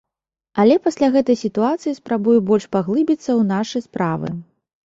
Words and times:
Але 0.63 0.77
пасля 0.85 1.09
гэтай 1.15 1.37
сітуацыі 1.43 1.95
спрабую 1.99 2.35
больш 2.49 2.65
паглыбіцца 2.77 3.21
ў 3.21 3.41
нашы 3.53 3.77
справы. 3.89 4.37